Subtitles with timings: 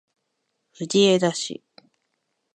[0.73, 1.61] 藤枝市